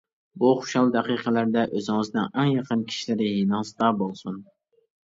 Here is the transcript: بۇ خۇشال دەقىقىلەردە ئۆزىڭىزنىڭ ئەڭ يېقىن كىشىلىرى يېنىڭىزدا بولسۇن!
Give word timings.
بۇ 0.43 0.53
خۇشال 0.61 0.89
دەقىقىلەردە 0.95 1.67
ئۆزىڭىزنىڭ 1.75 2.27
ئەڭ 2.33 2.51
يېقىن 2.55 2.85
كىشىلىرى 2.95 3.31
يېنىڭىزدا 3.33 3.97
بولسۇن! 4.03 4.47